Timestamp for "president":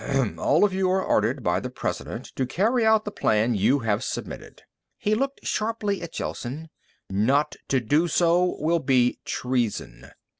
1.69-2.25